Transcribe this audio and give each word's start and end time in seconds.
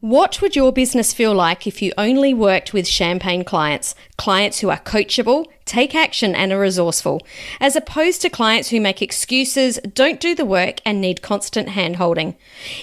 What 0.00 0.40
would 0.40 0.54
your 0.54 0.72
business 0.72 1.12
feel 1.12 1.34
like 1.34 1.66
if 1.66 1.82
you 1.82 1.92
only 1.98 2.32
worked 2.32 2.72
with 2.72 2.86
champagne 2.86 3.42
clients? 3.42 3.96
Clients 4.16 4.60
who 4.60 4.70
are 4.70 4.78
coachable, 4.78 5.46
take 5.64 5.92
action, 5.92 6.36
and 6.36 6.52
are 6.52 6.60
resourceful, 6.60 7.26
as 7.58 7.74
opposed 7.74 8.22
to 8.22 8.30
clients 8.30 8.68
who 8.68 8.80
make 8.80 9.02
excuses, 9.02 9.80
don't 9.94 10.20
do 10.20 10.36
the 10.36 10.44
work, 10.44 10.80
and 10.86 11.00
need 11.00 11.20
constant 11.20 11.70
handholding. 11.70 12.36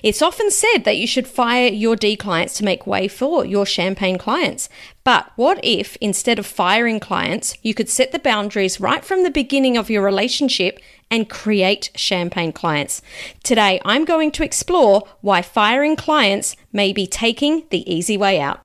It's 0.04 0.21
often 0.21 0.51
said 0.51 0.79
that 0.79 0.97
you 0.97 1.07
should 1.07 1.25
fire 1.25 1.70
your 1.70 1.96
D 1.96 2.17
clients 2.17 2.57
to 2.57 2.65
make 2.65 2.86
way 2.86 3.07
for 3.07 3.45
your 3.45 3.66
champagne 3.66 4.18
clients. 4.18 4.68
But 5.05 5.31
what 5.35 5.59
if, 5.63 5.95
instead 6.01 6.39
of 6.39 6.47
firing 6.47 6.99
clients, 6.99 7.55
you 7.61 7.75
could 7.75 7.89
set 7.89 8.11
the 8.11 8.19
boundaries 8.19 8.79
right 8.79 9.05
from 9.05 9.23
the 9.23 9.29
beginning 9.29 9.77
of 9.77 9.89
your 9.89 10.04
relationship 10.04 10.79
and 11.11 11.29
create 11.29 11.91
champagne 11.95 12.51
clients. 12.51 13.04
Today, 13.43 13.79
I'm 13.86 14.04
going 14.04 14.31
to 14.31 14.43
explore 14.43 15.07
why 15.21 15.43
firing 15.43 15.95
clients 15.95 16.55
may 16.73 16.91
be 16.91 17.05
taking 17.05 17.65
the 17.69 17.89
easy 17.91 18.18
way 18.18 18.41
out. 18.41 18.64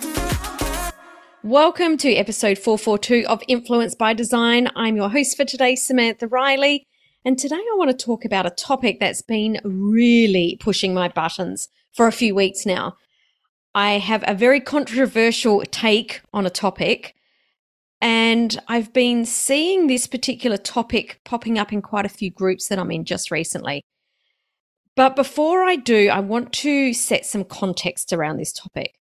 Welcome 1.43 1.97
to 1.97 2.13
episode 2.13 2.59
442 2.59 3.27
of 3.27 3.41
Influence 3.47 3.95
by 3.95 4.13
Design. 4.13 4.67
I'm 4.75 4.95
your 4.95 5.09
host 5.09 5.35
for 5.35 5.43
today, 5.43 5.75
Samantha 5.75 6.27
Riley. 6.27 6.85
And 7.25 7.35
today 7.35 7.55
I 7.55 7.75
want 7.77 7.89
to 7.89 8.05
talk 8.05 8.25
about 8.25 8.45
a 8.45 8.51
topic 8.51 8.99
that's 8.99 9.23
been 9.23 9.59
really 9.63 10.59
pushing 10.59 10.93
my 10.93 11.07
buttons 11.07 11.67
for 11.93 12.05
a 12.05 12.11
few 12.11 12.35
weeks 12.35 12.63
now. 12.63 12.95
I 13.73 13.93
have 13.93 14.23
a 14.27 14.35
very 14.35 14.61
controversial 14.61 15.63
take 15.71 16.21
on 16.31 16.45
a 16.45 16.51
topic, 16.51 17.15
and 17.99 18.61
I've 18.67 18.93
been 18.93 19.25
seeing 19.25 19.87
this 19.87 20.05
particular 20.05 20.57
topic 20.57 21.21
popping 21.25 21.57
up 21.57 21.73
in 21.73 21.81
quite 21.81 22.05
a 22.05 22.09
few 22.09 22.29
groups 22.29 22.67
that 22.67 22.77
I'm 22.77 22.91
in 22.91 23.03
just 23.03 23.31
recently. 23.31 23.81
But 24.95 25.15
before 25.15 25.63
I 25.63 25.75
do, 25.75 26.09
I 26.09 26.19
want 26.19 26.53
to 26.53 26.93
set 26.93 27.25
some 27.25 27.45
context 27.45 28.13
around 28.13 28.37
this 28.37 28.53
topic. 28.53 28.93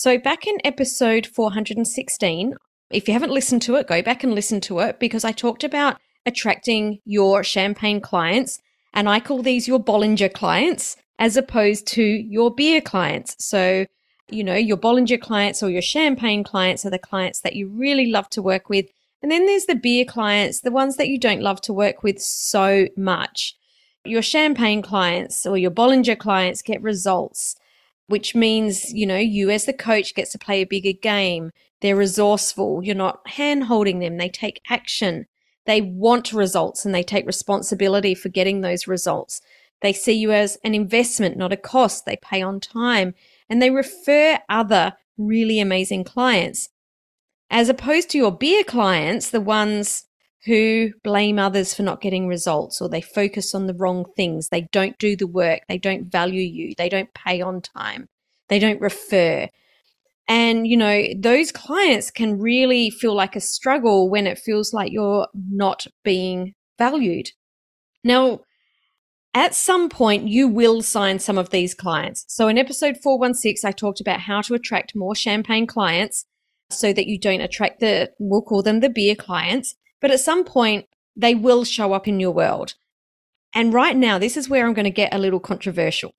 So, 0.00 0.16
back 0.16 0.46
in 0.46 0.58
episode 0.62 1.26
416, 1.26 2.54
if 2.92 3.08
you 3.08 3.12
haven't 3.12 3.32
listened 3.32 3.62
to 3.62 3.74
it, 3.74 3.88
go 3.88 4.00
back 4.00 4.22
and 4.22 4.32
listen 4.32 4.60
to 4.60 4.78
it 4.78 5.00
because 5.00 5.24
I 5.24 5.32
talked 5.32 5.64
about 5.64 5.96
attracting 6.24 7.00
your 7.04 7.42
champagne 7.42 8.00
clients, 8.00 8.60
and 8.94 9.08
I 9.08 9.18
call 9.18 9.42
these 9.42 9.66
your 9.66 9.82
Bollinger 9.82 10.32
clients 10.32 10.96
as 11.18 11.36
opposed 11.36 11.88
to 11.88 12.04
your 12.04 12.54
beer 12.54 12.80
clients. 12.80 13.44
So, 13.44 13.86
you 14.30 14.44
know, 14.44 14.54
your 14.54 14.76
Bollinger 14.76 15.20
clients 15.20 15.64
or 15.64 15.68
your 15.68 15.82
champagne 15.82 16.44
clients 16.44 16.86
are 16.86 16.90
the 16.90 17.00
clients 17.00 17.40
that 17.40 17.56
you 17.56 17.66
really 17.66 18.12
love 18.12 18.30
to 18.30 18.40
work 18.40 18.68
with. 18.68 18.86
And 19.20 19.32
then 19.32 19.46
there's 19.46 19.66
the 19.66 19.74
beer 19.74 20.04
clients, 20.04 20.60
the 20.60 20.70
ones 20.70 20.96
that 20.98 21.08
you 21.08 21.18
don't 21.18 21.42
love 21.42 21.60
to 21.62 21.72
work 21.72 22.04
with 22.04 22.20
so 22.20 22.86
much. 22.96 23.56
Your 24.04 24.22
champagne 24.22 24.80
clients 24.80 25.44
or 25.44 25.58
your 25.58 25.72
Bollinger 25.72 26.16
clients 26.16 26.62
get 26.62 26.80
results 26.82 27.56
which 28.08 28.34
means, 28.34 28.92
you 28.92 29.06
know, 29.06 29.16
you 29.16 29.50
as 29.50 29.64
the 29.64 29.72
coach 29.72 30.14
gets 30.14 30.32
to 30.32 30.38
play 30.38 30.62
a 30.62 30.66
bigger 30.66 30.92
game. 30.92 31.52
They're 31.80 31.94
resourceful. 31.94 32.82
You're 32.82 32.96
not 32.96 33.26
hand 33.28 33.64
holding 33.64 34.00
them. 34.00 34.16
They 34.16 34.28
take 34.28 34.60
action. 34.68 35.26
They 35.66 35.80
want 35.82 36.32
results 36.32 36.84
and 36.84 36.94
they 36.94 37.02
take 37.02 37.26
responsibility 37.26 38.14
for 38.14 38.30
getting 38.30 38.62
those 38.62 38.88
results. 38.88 39.40
They 39.82 39.92
see 39.92 40.14
you 40.14 40.32
as 40.32 40.58
an 40.64 40.74
investment, 40.74 41.36
not 41.36 41.52
a 41.52 41.56
cost. 41.56 42.04
They 42.04 42.16
pay 42.16 42.42
on 42.42 42.58
time 42.58 43.14
and 43.48 43.62
they 43.62 43.70
refer 43.70 44.40
other 44.48 44.94
really 45.18 45.60
amazing 45.60 46.04
clients. 46.04 46.70
As 47.50 47.68
opposed 47.68 48.10
to 48.10 48.18
your 48.18 48.32
beer 48.32 48.64
clients, 48.64 49.30
the 49.30 49.40
ones 49.40 50.04
who 50.44 50.92
blame 51.02 51.38
others 51.38 51.74
for 51.74 51.82
not 51.82 52.00
getting 52.00 52.28
results 52.28 52.80
or 52.80 52.88
they 52.88 53.00
focus 53.00 53.54
on 53.54 53.66
the 53.66 53.74
wrong 53.74 54.04
things. 54.16 54.48
They 54.48 54.68
don't 54.72 54.96
do 54.98 55.16
the 55.16 55.26
work. 55.26 55.62
They 55.68 55.78
don't 55.78 56.10
value 56.10 56.42
you. 56.42 56.74
They 56.78 56.88
don't 56.88 57.12
pay 57.12 57.40
on 57.40 57.60
time. 57.60 58.08
They 58.48 58.58
don't 58.58 58.80
refer. 58.80 59.48
And, 60.28 60.66
you 60.66 60.76
know, 60.76 61.04
those 61.16 61.50
clients 61.50 62.10
can 62.10 62.38
really 62.38 62.90
feel 62.90 63.14
like 63.14 63.34
a 63.34 63.40
struggle 63.40 64.08
when 64.08 64.26
it 64.26 64.38
feels 64.38 64.72
like 64.72 64.92
you're 64.92 65.26
not 65.50 65.86
being 66.04 66.54
valued. 66.78 67.30
Now, 68.04 68.40
at 69.34 69.54
some 69.54 69.88
point, 69.88 70.28
you 70.28 70.48
will 70.48 70.82
sign 70.82 71.18
some 71.18 71.38
of 71.38 71.50
these 71.50 71.74
clients. 71.74 72.24
So 72.28 72.48
in 72.48 72.58
episode 72.58 72.98
416, 73.02 73.68
I 73.68 73.72
talked 73.72 74.00
about 74.00 74.20
how 74.20 74.40
to 74.42 74.54
attract 74.54 74.94
more 74.94 75.14
champagne 75.14 75.66
clients 75.66 76.24
so 76.70 76.92
that 76.92 77.06
you 77.06 77.18
don't 77.18 77.40
attract 77.40 77.80
the, 77.80 78.10
we'll 78.18 78.42
call 78.42 78.62
them 78.62 78.80
the 78.80 78.90
beer 78.90 79.14
clients. 79.14 79.74
But 80.00 80.10
at 80.10 80.20
some 80.20 80.44
point, 80.44 80.86
they 81.16 81.34
will 81.34 81.64
show 81.64 81.92
up 81.92 82.06
in 82.06 82.20
your 82.20 82.30
world. 82.30 82.74
And 83.54 83.72
right 83.72 83.96
now, 83.96 84.18
this 84.18 84.36
is 84.36 84.48
where 84.48 84.66
I'm 84.66 84.74
going 84.74 84.84
to 84.84 84.90
get 84.90 85.14
a 85.14 85.18
little 85.18 85.40
controversial 85.40 86.12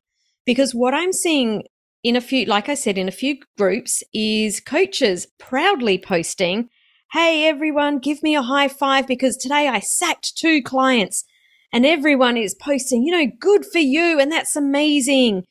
because 0.45 0.73
what 0.73 0.94
I'm 0.94 1.13
seeing 1.13 1.63
in 2.03 2.16
a 2.16 2.22
few, 2.22 2.45
like 2.45 2.69
I 2.69 2.73
said, 2.73 2.97
in 2.97 3.07
a 3.07 3.12
few 3.12 3.38
groups 3.57 4.03
is 4.13 4.59
coaches 4.59 5.28
proudly 5.38 5.97
posting, 5.97 6.69
Hey, 7.13 7.47
everyone, 7.47 8.00
give 8.00 8.22
me 8.22 8.35
a 8.35 8.41
high 8.41 8.67
five 8.67 9.07
because 9.07 9.35
today 9.35 9.67
I 9.67 9.79
sacked 9.79 10.38
two 10.38 10.61
clients. 10.61 11.23
And 11.72 11.85
everyone 11.85 12.35
is 12.35 12.56
posting, 12.56 13.03
you 13.03 13.11
know, 13.11 13.31
good 13.40 13.63
for 13.63 13.78
you. 13.78 14.19
And 14.19 14.31
that's 14.31 14.56
amazing. 14.56 15.46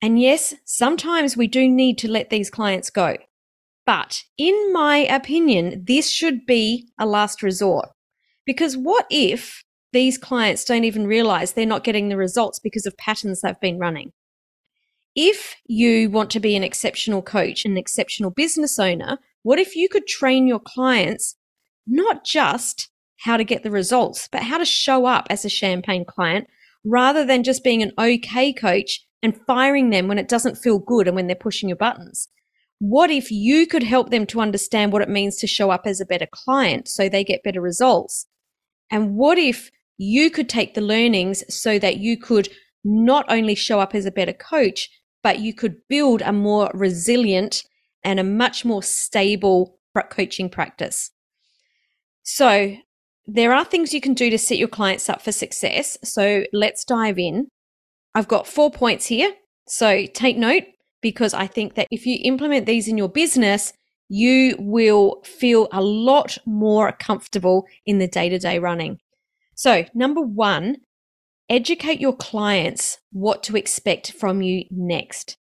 And 0.00 0.20
yes, 0.20 0.54
sometimes 0.64 1.36
we 1.36 1.46
do 1.46 1.68
need 1.68 1.98
to 1.98 2.10
let 2.10 2.30
these 2.30 2.50
clients 2.50 2.90
go. 2.90 3.16
But 3.84 4.22
in 4.38 4.72
my 4.72 4.98
opinion, 4.98 5.84
this 5.86 6.08
should 6.08 6.46
be 6.46 6.88
a 6.98 7.06
last 7.06 7.42
resort. 7.42 7.88
Because 8.44 8.76
what 8.76 9.06
if 9.10 9.64
these 9.92 10.18
clients 10.18 10.64
don't 10.64 10.84
even 10.84 11.06
realize 11.06 11.52
they're 11.52 11.66
not 11.66 11.84
getting 11.84 12.08
the 12.08 12.16
results 12.16 12.58
because 12.58 12.86
of 12.86 12.96
patterns 12.96 13.40
they've 13.40 13.58
been 13.60 13.78
running? 13.78 14.12
If 15.14 15.56
you 15.66 16.08
want 16.10 16.30
to 16.30 16.40
be 16.40 16.56
an 16.56 16.64
exceptional 16.64 17.22
coach, 17.22 17.64
and 17.64 17.72
an 17.72 17.78
exceptional 17.78 18.30
business 18.30 18.78
owner, 18.78 19.18
what 19.42 19.58
if 19.58 19.76
you 19.76 19.88
could 19.88 20.06
train 20.06 20.46
your 20.46 20.60
clients 20.60 21.36
not 21.86 22.24
just 22.24 22.88
how 23.18 23.36
to 23.36 23.44
get 23.44 23.62
the 23.62 23.70
results, 23.70 24.28
but 24.30 24.42
how 24.42 24.58
to 24.58 24.64
show 24.64 25.06
up 25.06 25.26
as 25.28 25.44
a 25.44 25.48
champagne 25.48 26.04
client 26.04 26.48
rather 26.84 27.24
than 27.24 27.42
just 27.42 27.62
being 27.62 27.82
an 27.82 27.92
okay 27.98 28.52
coach 28.52 29.04
and 29.22 29.40
firing 29.46 29.90
them 29.90 30.08
when 30.08 30.18
it 30.18 30.28
doesn't 30.28 30.58
feel 30.58 30.78
good 30.78 31.06
and 31.06 31.14
when 31.14 31.26
they're 31.26 31.36
pushing 31.36 31.68
your 31.68 31.76
buttons? 31.76 32.28
What 32.84 33.12
if 33.12 33.30
you 33.30 33.68
could 33.68 33.84
help 33.84 34.10
them 34.10 34.26
to 34.26 34.40
understand 34.40 34.92
what 34.92 35.02
it 35.02 35.08
means 35.08 35.36
to 35.36 35.46
show 35.46 35.70
up 35.70 35.82
as 35.86 36.00
a 36.00 36.04
better 36.04 36.26
client 36.26 36.88
so 36.88 37.08
they 37.08 37.22
get 37.22 37.44
better 37.44 37.60
results? 37.60 38.26
And 38.90 39.14
what 39.14 39.38
if 39.38 39.70
you 39.98 40.30
could 40.30 40.48
take 40.48 40.74
the 40.74 40.80
learnings 40.80 41.44
so 41.48 41.78
that 41.78 41.98
you 41.98 42.16
could 42.18 42.48
not 42.82 43.24
only 43.28 43.54
show 43.54 43.78
up 43.78 43.94
as 43.94 44.04
a 44.04 44.10
better 44.10 44.32
coach, 44.32 44.90
but 45.22 45.38
you 45.38 45.54
could 45.54 45.76
build 45.88 46.22
a 46.22 46.32
more 46.32 46.72
resilient 46.74 47.62
and 48.02 48.18
a 48.18 48.24
much 48.24 48.64
more 48.64 48.82
stable 48.82 49.78
coaching 50.10 50.50
practice. 50.50 51.12
So, 52.24 52.76
there 53.26 53.54
are 53.54 53.64
things 53.64 53.94
you 53.94 54.00
can 54.00 54.14
do 54.14 54.28
to 54.28 54.38
set 54.38 54.58
your 54.58 54.66
clients 54.66 55.08
up 55.08 55.22
for 55.22 55.30
success. 55.30 55.96
So, 56.02 56.46
let's 56.52 56.84
dive 56.84 57.20
in. 57.20 57.46
I've 58.12 58.26
got 58.26 58.48
four 58.48 58.72
points 58.72 59.06
here. 59.06 59.32
So, 59.68 60.04
take 60.06 60.36
note 60.36 60.64
because 61.02 61.34
I 61.34 61.46
think 61.46 61.74
that 61.74 61.88
if 61.90 62.06
you 62.06 62.18
implement 62.22 62.64
these 62.64 62.88
in 62.88 62.96
your 62.96 63.08
business, 63.08 63.74
you 64.08 64.56
will 64.58 65.22
feel 65.24 65.68
a 65.72 65.82
lot 65.82 66.38
more 66.46 66.92
comfortable 66.92 67.66
in 67.84 67.98
the 67.98 68.08
day 68.08 68.28
to 68.28 68.38
day 68.38 68.58
running. 68.58 68.98
So, 69.54 69.84
number 69.94 70.20
one, 70.20 70.76
educate 71.48 72.00
your 72.00 72.16
clients 72.16 72.98
what 73.10 73.42
to 73.44 73.56
expect 73.56 74.12
from 74.12 74.42
you 74.42 74.64
next. 74.70 75.36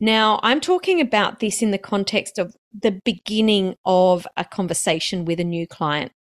Now, 0.00 0.40
I'm 0.42 0.60
talking 0.60 1.00
about 1.00 1.40
this 1.40 1.60
in 1.60 1.70
the 1.70 1.78
context 1.78 2.38
of 2.38 2.56
the 2.78 3.00
beginning 3.04 3.76
of 3.84 4.26
a 4.36 4.44
conversation 4.44 5.24
with 5.24 5.40
a 5.40 5.44
new 5.44 5.66
client. 5.66 6.12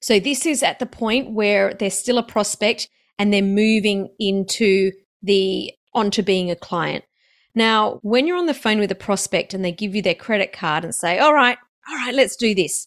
So, 0.00 0.18
this 0.18 0.46
is 0.46 0.62
at 0.62 0.78
the 0.78 0.86
point 0.86 1.32
where 1.32 1.74
they're 1.74 1.90
still 1.90 2.18
a 2.18 2.22
prospect 2.22 2.88
and 3.18 3.32
they're 3.32 3.42
moving 3.42 4.08
into 4.18 4.92
the 5.22 5.72
onto 5.94 6.22
being 6.22 6.50
a 6.50 6.56
client. 6.56 7.04
Now, 7.54 7.98
when 8.02 8.26
you're 8.26 8.36
on 8.36 8.46
the 8.46 8.54
phone 8.54 8.78
with 8.78 8.92
a 8.92 8.96
prospect 8.96 9.54
and 9.54 9.64
they 9.64 9.72
give 9.72 9.94
you 9.94 10.02
their 10.02 10.14
credit 10.14 10.52
card 10.52 10.84
and 10.84 10.94
say, 10.94 11.18
all 11.18 11.34
right, 11.34 11.58
all 11.88 11.96
right, 11.96 12.14
let's 12.14 12.36
do 12.36 12.54
this. 12.54 12.86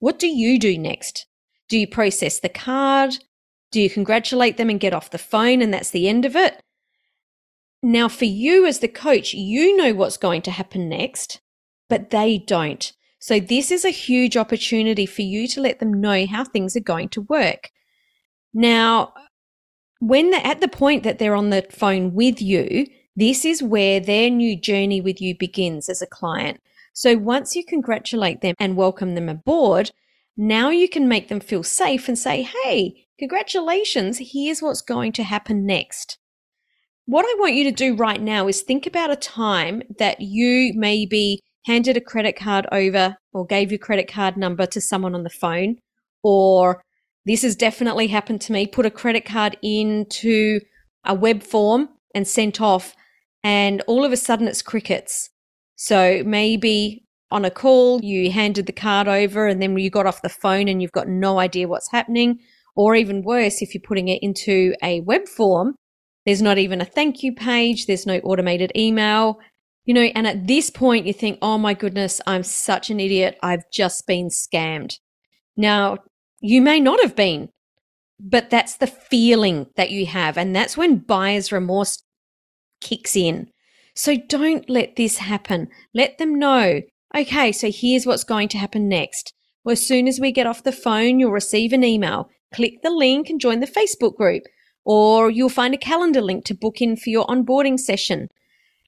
What 0.00 0.18
do 0.18 0.26
you 0.26 0.58
do 0.58 0.76
next? 0.76 1.26
Do 1.68 1.78
you 1.78 1.86
process 1.86 2.40
the 2.40 2.48
card? 2.48 3.14
Do 3.70 3.80
you 3.80 3.88
congratulate 3.88 4.58
them 4.58 4.68
and 4.68 4.78
get 4.78 4.92
off 4.92 5.10
the 5.10 5.18
phone 5.18 5.62
and 5.62 5.72
that's 5.72 5.90
the 5.90 6.08
end 6.08 6.24
of 6.24 6.36
it? 6.36 6.60
Now, 7.82 8.08
for 8.08 8.26
you 8.26 8.66
as 8.66 8.78
the 8.78 8.88
coach, 8.88 9.34
you 9.34 9.76
know 9.76 9.94
what's 9.94 10.16
going 10.16 10.42
to 10.42 10.50
happen 10.50 10.88
next, 10.88 11.40
but 11.88 12.10
they 12.10 12.38
don't. 12.38 12.92
So, 13.18 13.40
this 13.40 13.70
is 13.70 13.84
a 13.84 13.90
huge 13.90 14.36
opportunity 14.36 15.06
for 15.06 15.22
you 15.22 15.48
to 15.48 15.60
let 15.60 15.78
them 15.78 16.00
know 16.00 16.26
how 16.26 16.44
things 16.44 16.76
are 16.76 16.80
going 16.80 17.08
to 17.10 17.22
work. 17.22 17.70
Now, 18.52 19.14
when 20.00 20.30
they're 20.30 20.46
at 20.46 20.60
the 20.60 20.68
point 20.68 21.04
that 21.04 21.18
they're 21.18 21.34
on 21.34 21.50
the 21.50 21.66
phone 21.70 22.14
with 22.14 22.42
you, 22.42 22.86
this 23.16 23.44
is 23.44 23.62
where 23.62 24.00
their 24.00 24.30
new 24.30 24.58
journey 24.58 25.00
with 25.00 25.20
you 25.20 25.36
begins 25.36 25.88
as 25.88 26.02
a 26.02 26.06
client. 26.06 26.60
So 26.92 27.16
once 27.16 27.56
you 27.56 27.64
congratulate 27.64 28.40
them 28.40 28.54
and 28.58 28.76
welcome 28.76 29.14
them 29.14 29.28
aboard, 29.28 29.90
now 30.36 30.70
you 30.70 30.88
can 30.88 31.08
make 31.08 31.28
them 31.28 31.40
feel 31.40 31.62
safe 31.62 32.08
and 32.08 32.18
say, 32.18 32.42
hey, 32.42 33.06
congratulations, 33.18 34.18
here's 34.32 34.62
what's 34.62 34.82
going 34.82 35.12
to 35.12 35.22
happen 35.22 35.66
next. 35.66 36.18
What 37.06 37.24
I 37.24 37.34
want 37.38 37.54
you 37.54 37.64
to 37.64 37.72
do 37.72 37.94
right 37.94 38.20
now 38.20 38.46
is 38.48 38.62
think 38.62 38.86
about 38.86 39.10
a 39.10 39.16
time 39.16 39.82
that 39.98 40.20
you 40.20 40.72
maybe 40.74 41.40
handed 41.66 41.96
a 41.96 42.00
credit 42.00 42.36
card 42.36 42.66
over 42.72 43.16
or 43.32 43.46
gave 43.46 43.70
your 43.70 43.78
credit 43.78 44.10
card 44.10 44.36
number 44.36 44.66
to 44.66 44.80
someone 44.80 45.14
on 45.14 45.22
the 45.22 45.30
phone 45.30 45.76
or 46.22 46.82
this 47.24 47.42
has 47.42 47.54
definitely 47.54 48.08
happened 48.08 48.40
to 48.42 48.52
me. 48.52 48.66
Put 48.66 48.86
a 48.86 48.90
credit 48.90 49.24
card 49.24 49.56
into 49.62 50.60
a 51.04 51.14
web 51.14 51.42
form 51.42 51.88
and 52.14 52.26
sent 52.26 52.60
off, 52.60 52.94
and 53.44 53.82
all 53.86 54.04
of 54.04 54.12
a 54.12 54.16
sudden 54.16 54.48
it's 54.48 54.62
crickets. 54.62 55.30
So 55.76 56.22
maybe 56.24 57.04
on 57.30 57.44
a 57.44 57.50
call, 57.50 58.02
you 58.04 58.30
handed 58.30 58.66
the 58.66 58.72
card 58.72 59.08
over 59.08 59.46
and 59.46 59.60
then 59.60 59.76
you 59.78 59.90
got 59.90 60.06
off 60.06 60.22
the 60.22 60.28
phone 60.28 60.68
and 60.68 60.80
you've 60.80 60.92
got 60.92 61.08
no 61.08 61.38
idea 61.38 61.66
what's 61.66 61.90
happening. 61.90 62.38
Or 62.76 62.94
even 62.94 63.22
worse, 63.22 63.60
if 63.60 63.74
you're 63.74 63.82
putting 63.82 64.08
it 64.08 64.22
into 64.22 64.74
a 64.82 65.00
web 65.00 65.28
form, 65.28 65.74
there's 66.24 66.42
not 66.42 66.58
even 66.58 66.80
a 66.80 66.84
thank 66.84 67.22
you 67.22 67.34
page, 67.34 67.86
there's 67.86 68.06
no 68.06 68.18
automated 68.18 68.72
email. 68.76 69.38
You 69.84 69.94
know, 69.94 70.02
and 70.14 70.26
at 70.26 70.46
this 70.46 70.70
point, 70.70 71.06
you 71.06 71.12
think, 71.12 71.38
oh 71.42 71.58
my 71.58 71.74
goodness, 71.74 72.20
I'm 72.26 72.44
such 72.44 72.88
an 72.90 73.00
idiot. 73.00 73.36
I've 73.42 73.68
just 73.72 74.06
been 74.06 74.28
scammed. 74.28 74.98
Now, 75.56 75.98
you 76.40 76.62
may 76.62 76.78
not 76.78 77.02
have 77.02 77.16
been, 77.16 77.48
but 78.20 78.48
that's 78.48 78.76
the 78.76 78.86
feeling 78.86 79.66
that 79.76 79.90
you 79.90 80.06
have. 80.06 80.38
And 80.38 80.54
that's 80.54 80.76
when 80.76 80.98
buyer's 80.98 81.50
remorse 81.50 82.02
kicks 82.82 83.16
in. 83.16 83.48
So 83.94 84.16
don't 84.16 84.68
let 84.68 84.96
this 84.96 85.18
happen. 85.18 85.68
Let 85.94 86.18
them 86.18 86.38
know, 86.38 86.82
okay, 87.16 87.52
so 87.52 87.70
here's 87.70 88.06
what's 88.06 88.24
going 88.24 88.48
to 88.48 88.58
happen 88.58 88.88
next. 88.88 89.32
Well, 89.64 89.74
as 89.74 89.86
soon 89.86 90.08
as 90.08 90.18
we 90.18 90.32
get 90.32 90.46
off 90.46 90.64
the 90.64 90.72
phone, 90.72 91.20
you'll 91.20 91.30
receive 91.30 91.72
an 91.72 91.84
email. 91.84 92.28
Click 92.52 92.82
the 92.82 92.90
link 92.90 93.30
and 93.30 93.40
join 93.40 93.60
the 93.60 93.66
Facebook 93.66 94.16
group, 94.16 94.42
or 94.84 95.30
you'll 95.30 95.48
find 95.48 95.74
a 95.74 95.78
calendar 95.78 96.20
link 96.20 96.44
to 96.46 96.54
book 96.54 96.80
in 96.80 96.96
for 96.96 97.10
your 97.10 97.26
onboarding 97.26 97.78
session. 97.78 98.28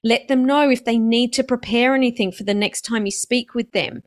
Let 0.03 0.27
them 0.27 0.45
know 0.45 0.69
if 0.69 0.85
they 0.85 0.99
need 0.99 1.33
to 1.33 1.43
prepare 1.43 1.95
anything 1.95 2.31
for 2.31 2.43
the 2.43 2.53
next 2.53 2.81
time 2.81 3.05
you 3.05 3.11
speak 3.11 3.55
with 3.55 3.71
them. 3.71 4.03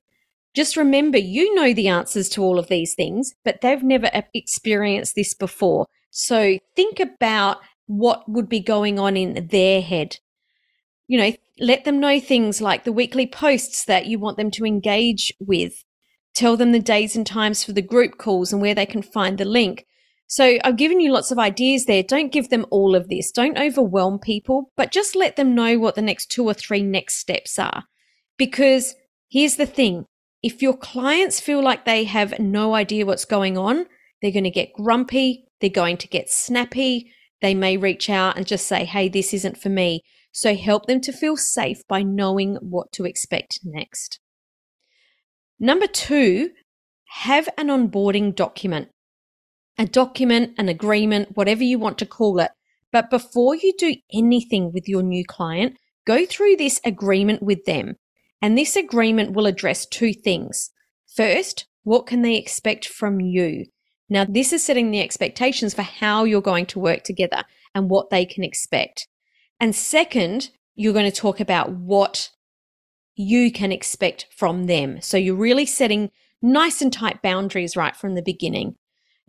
Just 0.54 0.76
remember, 0.76 1.18
you 1.18 1.54
know 1.54 1.72
the 1.72 1.88
answers 1.88 2.28
to 2.30 2.42
all 2.42 2.58
of 2.58 2.68
these 2.68 2.94
things, 2.94 3.34
but 3.44 3.60
they've 3.60 3.82
never 3.82 4.10
experienced 4.34 5.14
this 5.14 5.34
before. 5.34 5.86
So 6.10 6.58
think 6.76 7.00
about 7.00 7.58
what 7.88 8.28
would 8.28 8.48
be 8.48 8.60
going 8.60 8.98
on 8.98 9.16
in 9.16 9.48
their 9.48 9.80
head. 9.80 10.18
You 11.08 11.18
know, 11.18 11.32
let 11.58 11.84
them 11.84 11.98
know 11.98 12.20
things 12.20 12.60
like 12.60 12.84
the 12.84 12.92
weekly 12.92 13.26
posts 13.26 13.84
that 13.86 14.06
you 14.06 14.18
want 14.18 14.36
them 14.36 14.50
to 14.52 14.64
engage 14.64 15.32
with. 15.40 15.84
Tell 16.34 16.56
them 16.56 16.70
the 16.70 16.78
days 16.78 17.16
and 17.16 17.26
times 17.26 17.64
for 17.64 17.72
the 17.72 17.82
group 17.82 18.18
calls 18.18 18.52
and 18.52 18.62
where 18.62 18.74
they 18.74 18.86
can 18.86 19.02
find 19.02 19.38
the 19.38 19.44
link. 19.44 19.86
So 20.28 20.58
I've 20.62 20.76
given 20.76 21.00
you 21.00 21.10
lots 21.10 21.30
of 21.30 21.38
ideas 21.38 21.86
there. 21.86 22.02
Don't 22.02 22.30
give 22.30 22.50
them 22.50 22.66
all 22.70 22.94
of 22.94 23.08
this. 23.08 23.32
Don't 23.32 23.58
overwhelm 23.58 24.18
people, 24.18 24.70
but 24.76 24.92
just 24.92 25.16
let 25.16 25.36
them 25.36 25.54
know 25.54 25.78
what 25.78 25.94
the 25.94 26.02
next 26.02 26.26
two 26.26 26.44
or 26.44 26.52
three 26.52 26.82
next 26.82 27.14
steps 27.14 27.58
are. 27.58 27.84
Because 28.36 28.94
here's 29.30 29.56
the 29.56 29.66
thing 29.66 30.04
if 30.42 30.62
your 30.62 30.76
clients 30.76 31.40
feel 31.40 31.62
like 31.62 31.84
they 31.84 32.04
have 32.04 32.38
no 32.38 32.74
idea 32.74 33.06
what's 33.06 33.24
going 33.24 33.56
on, 33.56 33.86
they're 34.20 34.30
going 34.30 34.44
to 34.44 34.50
get 34.50 34.74
grumpy, 34.74 35.46
they're 35.60 35.70
going 35.70 35.96
to 35.96 36.08
get 36.08 36.28
snappy, 36.28 37.10
they 37.40 37.54
may 37.54 37.76
reach 37.76 38.10
out 38.10 38.36
and 38.36 38.46
just 38.46 38.66
say, 38.66 38.84
hey, 38.84 39.08
this 39.08 39.32
isn't 39.32 39.58
for 39.58 39.68
me. 39.68 40.02
So 40.32 40.54
help 40.54 40.86
them 40.86 41.00
to 41.02 41.12
feel 41.12 41.36
safe 41.36 41.86
by 41.88 42.02
knowing 42.02 42.56
what 42.56 42.92
to 42.92 43.04
expect 43.04 43.60
next. 43.64 44.20
Number 45.58 45.86
two, 45.86 46.50
have 47.08 47.48
an 47.56 47.68
onboarding 47.68 48.34
document. 48.34 48.88
A 49.78 49.86
document, 49.86 50.54
an 50.58 50.68
agreement, 50.68 51.36
whatever 51.36 51.64
you 51.64 51.78
want 51.78 51.98
to 51.98 52.06
call 52.06 52.40
it. 52.40 52.50
But 52.92 53.10
before 53.10 53.54
you 53.54 53.72
do 53.78 53.94
anything 54.12 54.72
with 54.72 54.88
your 54.88 55.02
new 55.02 55.24
client, 55.24 55.76
go 56.06 56.26
through 56.26 56.56
this 56.56 56.80
agreement 56.84 57.42
with 57.42 57.64
them. 57.64 57.96
And 58.40 58.56
this 58.56 58.76
agreement 58.76 59.32
will 59.32 59.46
address 59.46 59.86
two 59.86 60.12
things. 60.12 60.70
First, 61.14 61.66
what 61.82 62.06
can 62.06 62.22
they 62.22 62.36
expect 62.36 62.86
from 62.86 63.20
you? 63.20 63.66
Now, 64.08 64.24
this 64.24 64.52
is 64.52 64.64
setting 64.64 64.90
the 64.90 65.00
expectations 65.00 65.74
for 65.74 65.82
how 65.82 66.24
you're 66.24 66.40
going 66.40 66.66
to 66.66 66.78
work 66.78 67.02
together 67.02 67.44
and 67.74 67.90
what 67.90 68.10
they 68.10 68.24
can 68.24 68.42
expect. 68.42 69.06
And 69.60 69.74
second, 69.74 70.50
you're 70.74 70.92
going 70.92 71.10
to 71.10 71.16
talk 71.16 71.40
about 71.40 71.70
what 71.70 72.30
you 73.16 73.52
can 73.52 73.72
expect 73.72 74.26
from 74.30 74.66
them. 74.66 75.00
So 75.00 75.16
you're 75.16 75.34
really 75.34 75.66
setting 75.66 76.10
nice 76.40 76.80
and 76.80 76.92
tight 76.92 77.20
boundaries 77.20 77.76
right 77.76 77.96
from 77.96 78.14
the 78.14 78.22
beginning. 78.22 78.76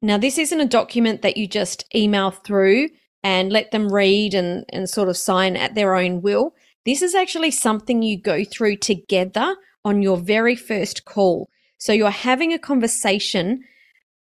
Now, 0.02 0.18
this 0.18 0.38
isn't 0.38 0.62
a 0.62 0.68
document 0.68 1.24
that 1.24 1.36
you 1.36 1.48
just 1.48 1.84
email 1.94 2.31
through 2.31 2.90
and 3.24 3.52
let 3.52 3.72
them 3.72 3.92
read 3.92 4.34
and, 4.34 4.64
and 4.70 4.90
sort 4.90 5.10
of 5.10 5.18
sign 5.18 5.58
at 5.58 5.76
their 5.76 5.96
own 5.96 6.22
will. 6.22 6.54
This 6.86 7.02
is 7.02 7.16
actually 7.16 7.52
something 7.52 8.02
you 8.02 8.18
go 8.18 8.46
through 8.46 8.78
together 8.78 9.58
on 9.84 10.02
your 10.02 10.18
very 10.18 10.56
first 10.56 11.04
call. 11.04 11.50
So 11.78 11.92
you're 11.92 12.12
having 12.12 12.54
a 12.54 12.60
conversation 12.60 13.64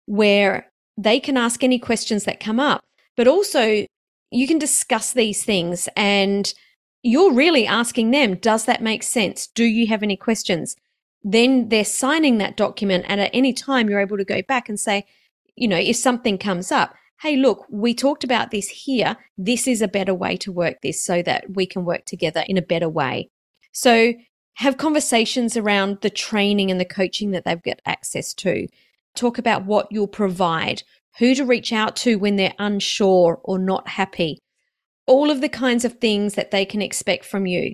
where 0.08 0.72
they 0.98 1.20
can 1.20 1.38
ask 1.38 1.64
any 1.64 1.78
questions 1.78 2.24
that 2.24 2.40
come 2.40 2.60
up, 2.60 2.84
but 3.16 3.28
also 3.28 3.86
you 4.32 4.48
can 4.48 4.58
discuss 4.58 5.14
these 5.14 5.44
things 5.44 5.88
and 5.96 6.54
you're 7.04 7.32
really 7.32 7.68
asking 7.68 8.12
them, 8.12 8.36
does 8.36 8.66
that 8.66 8.82
make 8.82 9.04
sense? 9.04 9.48
Do 9.48 9.64
you 9.64 9.88
have 9.88 10.04
any 10.04 10.18
questions? 10.18 10.76
Then 11.24 11.70
they're 11.70 11.86
signing 11.86 12.38
that 12.40 12.58
document. 12.58 13.06
And 13.08 13.22
at 13.22 13.32
any 13.34 13.54
time, 13.54 13.90
you're 13.90 14.00
able 14.00 14.18
to 14.18 14.26
go 14.26 14.42
back 14.42 14.68
and 14.68 14.80
say, 14.80 15.06
you 15.56 15.68
know, 15.68 15.78
if 15.78 15.96
something 15.96 16.38
comes 16.38 16.72
up, 16.72 16.96
hey, 17.22 17.36
look, 17.36 17.66
we 17.70 17.94
talked 17.94 18.24
about 18.24 18.52
this 18.52 18.68
here. 18.68 19.18
This 19.38 19.68
is 19.68 19.82
a 19.82 19.88
better 19.88 20.14
way 20.14 20.38
to 20.38 20.52
work 20.52 20.82
this 20.82 21.04
so 21.04 21.22
that 21.24 21.46
we 21.54 21.66
can 21.66 21.86
work 21.86 22.06
together 22.06 22.44
in 22.48 22.58
a 22.58 22.62
better 22.62 22.90
way. 22.90 23.30
So 23.72 24.14
have 24.56 24.78
conversations 24.78 25.56
around 25.56 26.00
the 26.02 26.10
training 26.10 26.72
and 26.72 26.80
the 26.80 26.86
coaching 26.86 27.32
that 27.32 27.46
they've 27.46 27.62
got 27.62 27.82
access 27.86 28.34
to. 28.36 28.68
Talk 29.18 29.38
about 29.38 29.66
what 29.66 29.88
you'll 29.92 30.08
provide, 30.08 30.84
who 31.18 31.36
to 31.36 31.44
reach 31.44 31.74
out 31.74 31.96
to 31.98 32.16
when 32.16 32.36
they're 32.36 32.54
unsure 32.60 33.42
or 33.44 33.60
not 33.60 33.90
happy, 33.90 34.40
all 35.08 35.30
of 35.30 35.42
the 35.42 35.50
kinds 35.50 35.84
of 35.84 35.94
things 35.94 36.36
that 36.36 36.52
they 36.52 36.64
can 36.64 36.82
expect 36.82 37.26
from 37.26 37.46
you. 37.46 37.74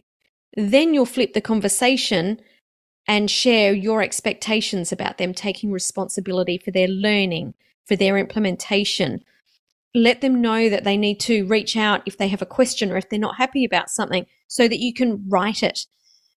Then 0.55 0.93
you'll 0.93 1.05
flip 1.05 1.33
the 1.33 1.41
conversation 1.41 2.39
and 3.07 3.29
share 3.29 3.73
your 3.73 4.01
expectations 4.01 4.91
about 4.91 5.17
them 5.17 5.33
taking 5.33 5.71
responsibility 5.71 6.57
for 6.57 6.71
their 6.71 6.87
learning, 6.87 7.53
for 7.85 7.97
their 7.97 8.17
implementation, 8.17 9.21
let 9.95 10.21
them 10.21 10.41
know 10.41 10.69
that 10.69 10.83
they 10.83 10.97
need 10.97 11.19
to 11.19 11.45
reach 11.45 11.77
out 11.77 12.01
if 12.05 12.17
they 12.17 12.27
have 12.27 12.41
a 12.41 12.47
question 12.47 12.91
or 12.91 12.97
if 12.97 13.09
they're 13.09 13.19
not 13.19 13.37
happy 13.37 13.63
about 13.63 13.89
something 13.89 14.25
so 14.47 14.67
that 14.67 14.79
you 14.79 14.93
can 14.93 15.27
right 15.29 15.61
it. 15.61 15.85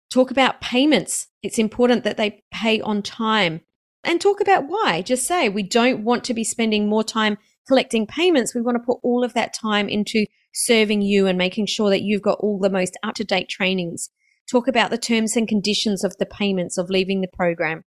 Talk 0.10 0.32
about 0.32 0.62
payments. 0.62 1.28
It's 1.44 1.60
important 1.60 2.04
that 2.04 2.18
they 2.18 2.44
pay 2.52 2.82
on 2.82 3.02
time 3.02 3.62
and 4.04 4.20
talk 4.20 4.42
about 4.42 4.66
why. 4.68 5.02
Just 5.02 5.26
say, 5.26 5.50
we 5.50 5.64
don't 5.64 6.04
want 6.04 6.24
to 6.26 6.34
be 6.34 6.44
spending 6.44 6.88
more 6.88 7.04
time 7.04 7.38
collecting 7.68 8.06
payments. 8.06 8.54
We 8.54 8.62
want 8.62 8.76
to 8.76 8.84
put 8.84 9.00
all 9.04 9.24
of 9.24 9.34
that 9.34 9.54
time 9.54 9.88
into 9.88 10.26
serving 10.54 11.02
you 11.02 11.28
and 11.28 11.38
making 11.38 11.66
sure 11.66 11.90
that 11.90 12.02
you've 12.02 12.22
got 12.22 12.40
all 12.40 12.60
the 12.60 12.70
most 12.70 12.98
up 13.04 13.16
to 13.16 13.24
date 13.24 13.50
trainings. 13.50 14.10
Talk 14.50 14.68
about 14.68 14.90
the 14.90 14.98
terms 14.98 15.36
and 15.36 15.48
conditions 15.48 16.04
of 16.04 16.16
the 16.18 16.26
payments 16.26 16.78
of 16.78 16.90
leaving 16.90 17.22
the 17.22 17.28
program. 17.28 17.84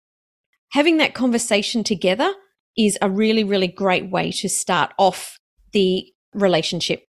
Having 0.73 0.99
that 0.99 1.15
conversation 1.15 1.85
together 1.85 2.35
is 2.77 2.99
a 3.01 3.11
really, 3.11 3.45
really 3.45 3.69
great 3.69 4.11
way 4.11 4.31
to 4.33 4.49
start 4.49 4.93
off 4.99 5.39
the 5.73 6.07
relationship. 6.35 7.05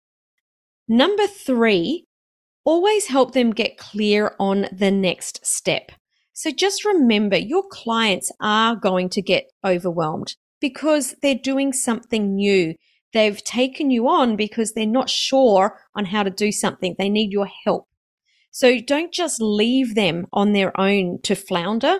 Number 0.88 1.26
three, 1.26 2.06
always 2.64 3.06
help 3.06 3.32
them 3.32 3.52
get 3.52 3.78
clear 3.78 4.34
on 4.38 4.66
the 4.72 4.90
next 4.90 5.44
step. 5.46 5.92
So 6.38 6.52
just 6.52 6.84
remember 6.84 7.36
your 7.36 7.64
clients 7.68 8.30
are 8.40 8.76
going 8.76 9.08
to 9.08 9.20
get 9.20 9.50
overwhelmed 9.66 10.36
because 10.60 11.16
they're 11.20 11.34
doing 11.34 11.72
something 11.72 12.36
new. 12.36 12.76
They've 13.12 13.42
taken 13.42 13.90
you 13.90 14.06
on 14.06 14.36
because 14.36 14.72
they're 14.72 14.86
not 14.86 15.10
sure 15.10 15.80
on 15.96 16.04
how 16.04 16.22
to 16.22 16.30
do 16.30 16.52
something. 16.52 16.94
They 16.96 17.08
need 17.08 17.32
your 17.32 17.48
help. 17.64 17.88
So 18.52 18.78
don't 18.78 19.12
just 19.12 19.42
leave 19.42 19.96
them 19.96 20.28
on 20.32 20.52
their 20.52 20.80
own 20.80 21.18
to 21.24 21.34
flounder. 21.34 21.98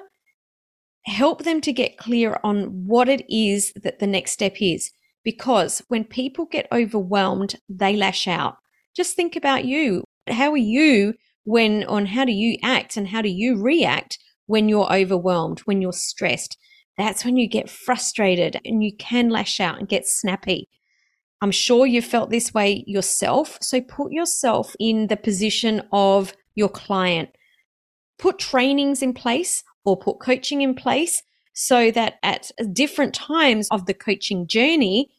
Help 1.06 1.42
them 1.42 1.60
to 1.62 1.72
get 1.72 1.98
clear 1.98 2.38
on 2.44 2.86
what 2.86 3.08
it 3.08 3.28
is 3.28 3.72
that 3.82 3.98
the 3.98 4.06
next 4.06 4.30
step 4.30 4.54
is 4.60 4.92
because 5.24 5.82
when 5.88 6.04
people 6.04 6.46
get 6.46 6.68
overwhelmed, 6.70 7.56
they 7.68 7.96
lash 7.96 8.28
out. 8.28 8.58
Just 8.94 9.16
think 9.16 9.34
about 9.34 9.64
you. 9.64 10.04
how 10.28 10.52
are 10.52 10.56
you 10.56 11.14
when 11.42 11.82
on 11.84 12.06
how 12.06 12.24
do 12.24 12.32
you 12.32 12.56
act 12.62 12.96
and 12.96 13.08
how 13.08 13.20
do 13.20 13.28
you 13.28 13.60
react 13.60 14.16
when 14.48 14.68
you're 14.68 14.92
overwhelmed, 14.92 15.60
when 15.60 15.80
you're 15.80 15.92
stressed? 15.92 16.58
That's 16.96 17.24
when 17.24 17.36
you 17.36 17.48
get 17.48 17.70
frustrated 17.70 18.60
and 18.64 18.82
you 18.82 18.94
can 18.96 19.28
lash 19.28 19.60
out 19.60 19.78
and 19.78 19.88
get 19.88 20.08
snappy. 20.08 20.68
I'm 21.40 21.52
sure 21.52 21.86
you've 21.86 22.04
felt 22.04 22.30
this 22.30 22.52
way 22.52 22.82
yourself. 22.86 23.58
So 23.60 23.80
put 23.80 24.10
yourself 24.10 24.74
in 24.80 25.06
the 25.06 25.16
position 25.16 25.82
of 25.92 26.32
your 26.56 26.68
client. 26.68 27.30
Put 28.18 28.40
trainings 28.40 29.00
in 29.00 29.14
place 29.14 29.62
or 29.84 29.96
put 29.96 30.18
coaching 30.18 30.62
in 30.62 30.74
place 30.74 31.22
so 31.52 31.92
that 31.92 32.14
at 32.24 32.50
different 32.72 33.14
times 33.14 33.68
of 33.70 33.86
the 33.86 33.94
coaching 33.94 34.48
journey, 34.48 35.10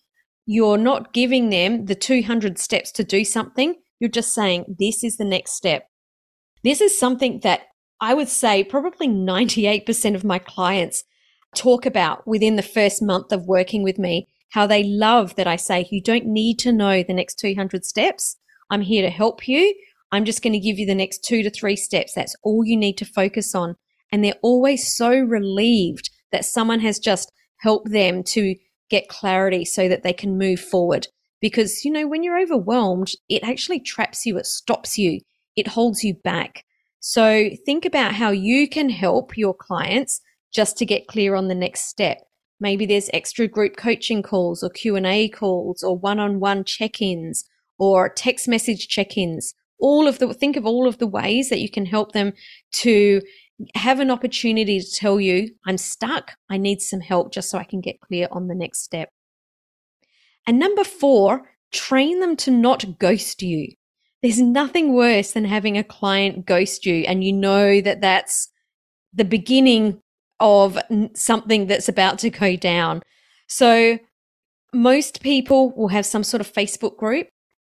you're 0.46 0.78
not 0.78 1.14
giving 1.14 1.50
them 1.50 1.86
the 1.86 1.96
200 1.96 2.60
steps 2.60 2.92
to 2.94 3.04
do 3.06 3.24
something. 3.24 3.76
You're 4.00 4.10
just 4.10 4.34
saying, 4.34 4.76
this 4.80 5.04
is 5.04 5.16
the 5.16 5.26
next 5.26 5.54
step. 5.54 5.88
This 6.64 6.82
is 6.82 6.98
something 6.98 7.40
that 7.44 7.62
I 8.02 8.14
would 8.14 8.30
say 8.30 8.64
probably 8.64 9.08
98% 9.08 10.16
of 10.16 10.24
my 10.24 10.40
clients 10.40 11.04
talk 11.56 11.86
about 11.86 12.26
within 12.28 12.56
the 12.56 12.62
first 12.62 13.02
month 13.02 13.32
of 13.32 13.46
working 13.46 13.84
with 13.84 14.00
me 14.00 14.28
how 14.52 14.66
they 14.66 14.84
love 14.84 15.36
that 15.36 15.48
I 15.48 15.58
say, 15.58 15.88
you 15.92 16.02
don't 16.02 16.26
need 16.26 16.58
to 16.60 16.72
know 16.72 17.04
the 17.04 17.14
next 17.14 17.36
200 17.40 17.86
steps. 17.86 18.36
I'm 18.70 18.82
here 18.82 19.02
to 19.02 19.10
help 19.10 19.48
you. 19.48 19.76
I'm 20.12 20.26
just 20.26 20.42
going 20.42 20.54
to 20.54 20.60
give 20.60 20.80
you 20.80 20.86
the 20.86 20.96
next 20.96 21.24
two 21.24 21.44
to 21.44 21.52
three 21.52 21.76
steps. 21.76 22.14
That's 22.14 22.36
all 22.44 22.66
you 22.66 22.76
need 22.76 22.98
to 22.98 23.06
focus 23.06 23.54
on. 23.54 23.76
And 24.12 24.24
they're 24.24 24.34
always 24.42 24.92
so 24.92 25.12
relieved 25.12 26.10
that 26.32 26.46
someone 26.46 26.80
has 26.80 26.98
just 26.98 27.32
helped 27.58 27.92
them 27.92 28.24
to 28.24 28.56
get 28.90 29.08
clarity 29.08 29.66
so 29.66 29.88
that 29.88 30.02
they 30.02 30.14
can 30.14 30.38
move 30.38 30.60
forward. 30.60 31.08
Because, 31.42 31.86
you 31.86 31.92
know, 31.92 32.08
when 32.08 32.24
you're 32.24 32.42
overwhelmed, 32.42 33.12
it 33.30 33.44
actually 33.44 33.80
traps 33.80 34.26
you, 34.26 34.38
it 34.38 34.48
stops 34.48 34.98
you, 34.98 35.20
it 35.56 35.68
holds 35.68 36.04
you 36.04 36.16
back. 36.24 36.66
So 37.00 37.50
think 37.66 37.86
about 37.86 38.14
how 38.14 38.32
you 38.32 38.68
can 38.68 38.90
help 38.90 39.38
your 39.38 39.54
clients 39.54 40.22
just 40.54 40.78
to 40.78 40.86
get 40.86 41.08
clear 41.08 41.36
on 41.36 41.48
the 41.48 41.56
next 41.56 41.88
step. 41.88 42.18
Maybe 42.60 42.86
there's 42.86 43.10
extra 43.14 43.48
group 43.48 43.78
coaching 43.78 44.22
calls 44.22 44.64
or 44.64 44.70
Q&A 44.70 45.30
calls 45.30 45.82
or 45.82 45.98
one-on-one 45.98 46.66
check-ins 46.66 47.46
or 47.78 48.10
text 48.10 48.48
message 48.48 48.90
check-ins. 48.90 49.54
All 49.80 50.08
of 50.08 50.20
the 50.20 50.34
think 50.34 50.58
of 50.58 50.66
all 50.66 50.88
of 50.88 50.98
the 50.98 51.08
ways 51.08 51.50
that 51.50 51.62
you 51.62 51.70
can 51.70 51.86
help 51.86 52.12
them 52.12 52.34
to 52.74 53.22
have 53.76 54.00
an 54.00 54.12
opportunity 54.12 54.80
to 54.80 54.92
tell 54.92 55.20
you, 55.20 55.52
I'm 55.66 55.78
stuck. 55.78 56.32
I 56.50 56.58
need 56.58 56.82
some 56.82 57.02
help 57.02 57.32
just 57.32 57.50
so 57.50 57.58
I 57.58 57.64
can 57.64 57.80
get 57.80 58.02
clear 58.02 58.28
on 58.32 58.48
the 58.48 58.56
next 58.56 58.84
step. 58.84 59.10
And 60.46 60.60
number 60.60 60.84
four, 60.84 61.50
train 61.72 62.20
them 62.20 62.36
to 62.38 62.52
not 62.52 63.00
ghost 63.00 63.42
you. 63.42 63.74
There's 64.22 64.42
nothing 64.42 64.94
worse 64.94 65.32
than 65.32 65.46
having 65.46 65.78
a 65.78 65.84
client 65.84 66.46
ghost 66.46 66.86
you 66.86 67.04
and 67.06 67.24
you 67.24 67.32
know 67.32 67.80
that 67.82 68.02
that's 68.02 68.50
the 69.14 69.26
beginning 69.26 70.02
of 70.40 70.78
something 71.16 71.68
that's 71.68 71.90
about 71.90 72.20
to 72.20 72.30
go 72.30 72.56
down. 72.56 73.02
So 73.48 74.00
most 74.74 75.22
people 75.22 75.72
will 75.76 75.88
have 75.88 76.06
some 76.06 76.24
sort 76.24 76.42
of 76.42 76.52
Facebook 76.52 76.98
group, 76.98 77.28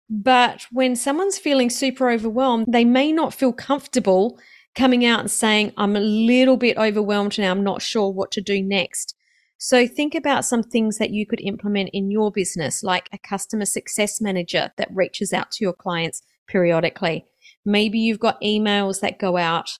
but 0.08 0.66
when 0.72 0.96
someone's 0.96 1.38
feeling 1.38 1.70
super 1.70 2.10
overwhelmed, 2.10 2.66
they 2.68 2.84
may 2.84 3.12
not 3.12 3.34
feel 3.34 3.52
comfortable 3.52 4.38
coming 4.74 5.04
out 5.04 5.20
and 5.20 5.30
saying, 5.30 5.72
I'm 5.76 5.96
a 5.96 6.00
little 6.00 6.56
bit 6.56 6.76
overwhelmed 6.76 7.38
now. 7.38 7.50
I'm 7.50 7.64
not 7.64 7.82
sure 7.82 8.10
what 8.10 8.30
to 8.32 8.40
do 8.40 8.62
next. 8.62 9.14
So 9.58 9.86
think 9.86 10.14
about 10.14 10.44
some 10.44 10.62
things 10.62 10.98
that 10.98 11.10
you 11.10 11.26
could 11.26 11.40
implement 11.42 11.90
in 11.92 12.10
your 12.10 12.32
business, 12.32 12.82
like 12.82 13.08
a 13.12 13.18
customer 13.18 13.66
success 13.66 14.20
manager 14.20 14.72
that 14.78 14.88
reaches 14.90 15.32
out 15.32 15.50
to 15.52 15.64
your 15.64 15.74
clients 15.74 16.22
periodically. 16.50 17.24
Maybe 17.64 17.98
you've 17.98 18.18
got 18.18 18.40
emails 18.42 19.00
that 19.00 19.18
go 19.18 19.36
out 19.36 19.78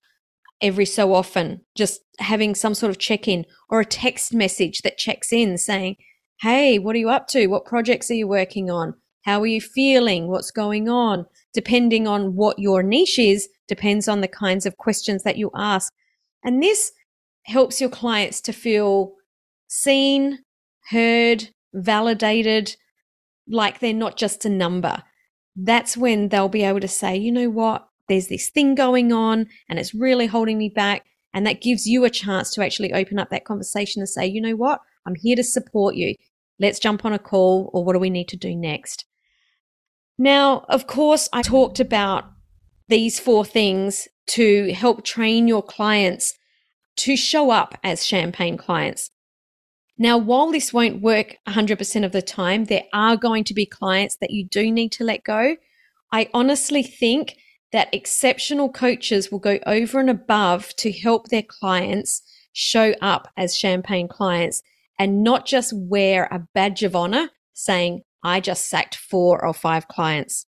every 0.63 0.87
so 0.87 1.15
often, 1.15 1.63
just 1.77 2.01
having 2.19 2.55
some 2.55 2.75
sort 2.75 2.91
of 2.91 2.99
check 2.99 3.27
in 3.27 3.47
or 3.69 3.81
a 3.81 3.85
text 3.85 4.33
message 4.33 4.83
that 4.83 4.99
checks 4.99 5.33
in 5.33 5.59
saying, 5.59 5.97
Hey, 6.41 6.79
what 6.79 6.95
are 6.95 6.99
you 6.99 7.11
up 7.11 7.27
to? 7.29 7.49
What 7.49 7.67
projects 7.67 8.11
are 8.11 8.15
you 8.15 8.29
working 8.29 8.71
on? 8.71 8.95
How 9.25 9.41
are 9.43 9.47
you 9.47 9.61
feeling? 9.61 10.29
What's 10.29 10.51
going 10.51 10.89
on? 10.89 11.27
Depending 11.53 12.07
on 12.07 12.35
what 12.35 12.59
your 12.59 12.83
niche 12.83 13.19
is, 13.19 13.49
depends 13.69 14.09
on 14.09 14.21
the 14.21 14.29
kinds 14.29 14.65
of 14.65 14.79
questions 14.79 15.23
that 15.25 15.37
you 15.37 15.51
ask. 15.55 15.93
And 16.43 16.63
this 16.63 16.93
helps 17.45 17.81
your 17.81 17.91
clients 17.91 18.41
to 18.43 18.53
feel 18.53 19.15
seen, 19.69 20.39
heard, 20.91 21.51
validated, 21.75 22.77
like 23.47 23.81
they're 23.81 23.93
not 23.93 24.17
just 24.17 24.45
a 24.45 24.51
number. 24.51 25.03
That's 25.57 25.97
when 25.97 26.29
they'll 26.29 26.49
be 26.49 26.63
able 26.63 26.81
to 26.81 26.89
say, 26.89 27.17
you 27.17 27.33
know 27.33 27.51
what? 27.51 27.91
there's 28.11 28.27
this 28.27 28.51
thing 28.51 28.75
going 28.75 29.13
on 29.13 29.47
and 29.69 29.79
it's 29.79 29.95
really 29.95 30.27
holding 30.27 30.59
me 30.59 30.69
back. 30.69 31.07
And 31.33 31.47
that 31.47 31.63
gives 31.63 31.87
you 31.87 32.05
a 32.05 32.11
chance 32.11 32.51
to 32.51 32.63
actually 32.63 32.93
open 32.93 33.21
up 33.21 33.31
that 33.31 33.45
conversation 33.45 34.03
and 34.03 34.09
say, 34.09 34.27
you 34.27 34.41
know 34.41 34.57
what? 34.57 34.81
I'm 35.07 35.15
here 35.15 35.37
to 35.37 35.45
support 35.45 35.95
you. 35.95 36.17
Let's 36.59 36.81
jump 36.81 37.05
on 37.05 37.13
a 37.13 37.21
call 37.21 37.71
or 37.73 37.85
what 37.85 37.93
do 37.93 38.01
we 38.01 38.11
need 38.11 38.29
to 38.29 38.37
do 38.37 38.55
next? 38.55 39.07
Now, 40.19 40.67
of 40.69 40.89
course, 40.89 41.29
I 41.33 41.41
talked 41.41 41.79
about 41.79 42.25
these 42.89 43.21
four 43.21 43.45
things 43.45 44.09
to 44.31 44.73
help 44.73 45.05
train 45.05 45.47
your 45.47 45.63
clients 45.63 46.35
to 46.97 47.17
show 47.17 47.51
up 47.51 47.79
as 47.85 48.05
champagne 48.05 48.57
clients. 48.57 49.11
Now, 50.01 50.17
while 50.17 50.51
this 50.51 50.73
won't 50.73 51.03
work 51.03 51.37
100% 51.47 52.05
of 52.07 52.13
the 52.13 52.23
time, 52.23 52.65
there 52.65 52.85
are 52.95 53.19
going 53.19 53.45
to 53.45 53.53
be 53.53 53.67
clients 53.67 54.17
that 54.23 54.31
you 54.31 54.47
do 54.47 54.73
need 54.73 54.93
to 54.93 55.05
let 55.05 55.25
go. 55.25 55.57
I 56.11 56.31
honestly 56.33 56.83
think 56.83 57.37
that 57.73 57.93
exceptional 57.93 58.73
coaches 58.73 59.31
will 59.31 59.41
go 59.41 59.59
over 59.67 60.01
and 60.01 60.09
above 60.09 60.75
to 60.77 60.91
help 60.91 61.29
their 61.29 61.43
clients 61.43 62.23
show 62.55 62.95
up 63.03 63.29
as 63.37 63.55
champagne 63.55 64.09
clients 64.09 64.63
and 64.99 65.23
not 65.23 65.45
just 65.45 65.75
wear 65.77 66.25
a 66.33 66.47
badge 66.55 66.83
of 66.83 66.97
honor 66.97 67.29
saying, 67.53 68.01
I 68.25 68.41
just 68.41 68.71
sacked 68.71 68.97
four 68.97 69.45
or 69.45 69.53
five 69.53 69.87
clients. 69.87 70.47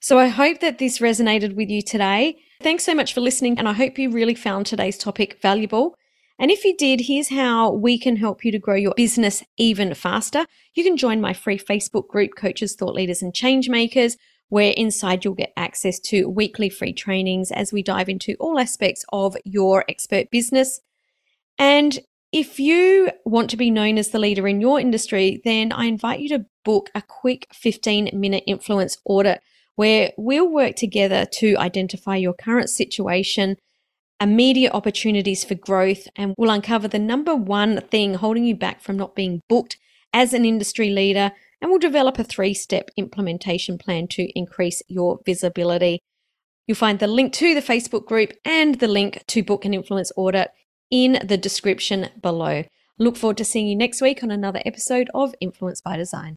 So 0.00 0.18
I 0.18 0.28
hope 0.28 0.60
that 0.60 0.78
this 0.78 0.98
resonated 0.98 1.54
with 1.54 1.68
you 1.68 1.82
today. 1.82 2.38
Thanks 2.62 2.84
so 2.84 2.94
much 2.94 3.12
for 3.12 3.20
listening, 3.20 3.58
and 3.58 3.68
I 3.68 3.74
hope 3.74 3.98
you 3.98 4.10
really 4.10 4.34
found 4.34 4.64
today's 4.64 4.96
topic 4.96 5.42
valuable. 5.42 5.94
And 6.38 6.50
if 6.50 6.64
you 6.64 6.76
did, 6.76 7.02
here's 7.02 7.30
how 7.30 7.72
we 7.72 7.98
can 7.98 8.16
help 8.16 8.44
you 8.44 8.52
to 8.52 8.58
grow 8.58 8.76
your 8.76 8.94
business 8.94 9.42
even 9.56 9.94
faster. 9.94 10.46
You 10.74 10.84
can 10.84 10.96
join 10.96 11.20
my 11.20 11.32
free 11.32 11.58
Facebook 11.58 12.06
group, 12.08 12.36
Coaches, 12.36 12.76
Thought 12.76 12.94
Leaders, 12.94 13.22
and 13.22 13.34
Change 13.34 13.68
Makers 13.68 14.16
where 14.48 14.72
inside 14.76 15.24
you'll 15.24 15.34
get 15.34 15.52
access 15.56 15.98
to 16.00 16.28
weekly 16.28 16.68
free 16.68 16.92
trainings 16.92 17.50
as 17.50 17.72
we 17.72 17.82
dive 17.82 18.08
into 18.08 18.34
all 18.40 18.58
aspects 18.58 19.04
of 19.12 19.36
your 19.44 19.84
expert 19.88 20.30
business. 20.30 20.80
And 21.58 21.98
if 22.32 22.60
you 22.60 23.10
want 23.24 23.50
to 23.50 23.56
be 23.56 23.70
known 23.70 23.98
as 23.98 24.10
the 24.10 24.18
leader 24.18 24.46
in 24.46 24.60
your 24.60 24.80
industry, 24.80 25.40
then 25.44 25.72
I 25.72 25.86
invite 25.86 26.20
you 26.20 26.28
to 26.30 26.46
book 26.64 26.90
a 26.94 27.02
quick 27.02 27.46
15 27.52 28.10
minute 28.12 28.44
influence 28.46 28.98
audit 29.04 29.40
where 29.76 30.12
we'll 30.16 30.50
work 30.50 30.76
together 30.76 31.24
to 31.24 31.56
identify 31.56 32.16
your 32.16 32.34
current 32.34 32.68
situation, 32.68 33.56
immediate 34.20 34.72
opportunities 34.72 35.44
for 35.44 35.54
growth, 35.54 36.08
and 36.16 36.34
we'll 36.36 36.50
uncover 36.50 36.88
the 36.88 36.98
number 36.98 37.34
one 37.34 37.80
thing 37.82 38.14
holding 38.14 38.44
you 38.44 38.56
back 38.56 38.80
from 38.80 38.96
not 38.96 39.14
being 39.14 39.40
booked 39.48 39.76
as 40.12 40.32
an 40.32 40.44
industry 40.44 40.90
leader 40.90 41.32
and 41.60 41.70
we'll 41.70 41.78
develop 41.78 42.18
a 42.18 42.24
three 42.24 42.54
step 42.54 42.90
implementation 42.96 43.78
plan 43.78 44.06
to 44.08 44.30
increase 44.38 44.82
your 44.88 45.18
visibility. 45.24 46.00
You'll 46.66 46.76
find 46.76 46.98
the 46.98 47.06
link 47.06 47.32
to 47.34 47.54
the 47.54 47.62
Facebook 47.62 48.06
group 48.06 48.32
and 48.44 48.76
the 48.76 48.88
link 48.88 49.24
to 49.28 49.42
book 49.42 49.64
an 49.64 49.74
influence 49.74 50.12
audit 50.16 50.50
in 50.90 51.18
the 51.24 51.36
description 51.36 52.08
below. 52.20 52.64
Look 52.98 53.16
forward 53.16 53.38
to 53.38 53.44
seeing 53.44 53.68
you 53.68 53.76
next 53.76 54.00
week 54.00 54.22
on 54.22 54.30
another 54.30 54.60
episode 54.64 55.08
of 55.14 55.34
Influence 55.40 55.80
by 55.80 55.96
Design. 55.96 56.36